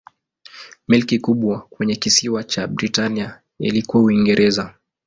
Milki 0.87 1.19
kubwa 1.19 1.61
kwenye 1.69 1.95
kisiwa 1.95 2.43
cha 2.43 2.67
Britania 2.67 3.39
ilikuwa 3.59 4.03
Uingereza. 4.03 4.73